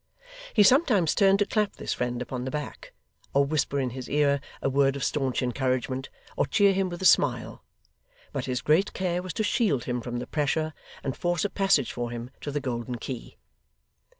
He 0.55 0.63
sometimes 0.63 1.13
turned 1.13 1.37
to 1.37 1.45
clap 1.45 1.75
this 1.75 1.93
friend 1.93 2.23
upon 2.23 2.43
the 2.43 2.49
back, 2.49 2.91
or 3.35 3.45
whisper 3.45 3.79
in 3.79 3.91
his 3.91 4.09
ear 4.09 4.41
a 4.59 4.67
word 4.67 4.95
of 4.95 5.03
staunch 5.03 5.43
encouragement, 5.43 6.09
or 6.35 6.47
cheer 6.47 6.73
him 6.73 6.89
with 6.89 7.03
a 7.03 7.05
smile; 7.05 7.63
but 8.33 8.45
his 8.45 8.63
great 8.63 8.93
care 8.93 9.21
was 9.21 9.33
to 9.33 9.43
shield 9.43 9.83
him 9.83 10.01
from 10.01 10.17
the 10.17 10.25
pressure, 10.25 10.73
and 11.03 11.15
force 11.15 11.45
a 11.45 11.51
passage 11.51 11.91
for 11.93 12.09
him 12.09 12.31
to 12.41 12.49
the 12.49 12.59
Golden 12.59 12.97
Key. 12.97 13.37